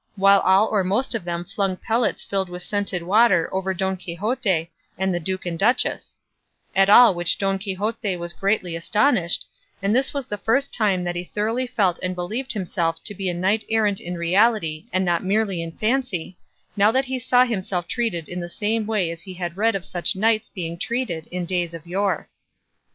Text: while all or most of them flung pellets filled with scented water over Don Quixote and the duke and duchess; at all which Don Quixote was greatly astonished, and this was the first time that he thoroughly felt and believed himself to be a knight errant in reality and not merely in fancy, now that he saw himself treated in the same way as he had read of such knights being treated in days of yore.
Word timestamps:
while 0.15 0.39
all 0.39 0.65
or 0.71 0.83
most 0.83 1.13
of 1.13 1.23
them 1.25 1.45
flung 1.45 1.77
pellets 1.77 2.23
filled 2.23 2.49
with 2.49 2.63
scented 2.63 3.03
water 3.03 3.47
over 3.53 3.71
Don 3.71 3.95
Quixote 3.95 4.71
and 4.97 5.13
the 5.13 5.19
duke 5.19 5.45
and 5.45 5.59
duchess; 5.59 6.19
at 6.75 6.89
all 6.89 7.13
which 7.13 7.37
Don 7.37 7.59
Quixote 7.59 8.17
was 8.17 8.33
greatly 8.33 8.75
astonished, 8.75 9.45
and 9.79 9.95
this 9.95 10.11
was 10.11 10.25
the 10.25 10.39
first 10.39 10.73
time 10.73 11.03
that 11.03 11.15
he 11.15 11.23
thoroughly 11.23 11.67
felt 11.67 11.99
and 12.01 12.15
believed 12.15 12.51
himself 12.53 13.03
to 13.03 13.13
be 13.13 13.29
a 13.29 13.33
knight 13.35 13.63
errant 13.69 14.01
in 14.01 14.17
reality 14.17 14.85
and 14.91 15.05
not 15.05 15.23
merely 15.23 15.61
in 15.61 15.71
fancy, 15.71 16.35
now 16.75 16.89
that 16.91 17.05
he 17.05 17.19
saw 17.19 17.45
himself 17.45 17.87
treated 17.87 18.27
in 18.27 18.39
the 18.39 18.49
same 18.49 18.87
way 18.87 19.11
as 19.11 19.21
he 19.21 19.35
had 19.35 19.55
read 19.55 19.75
of 19.75 19.85
such 19.85 20.15
knights 20.15 20.49
being 20.49 20.79
treated 20.79 21.27
in 21.27 21.45
days 21.45 21.75
of 21.75 21.85
yore. 21.85 22.27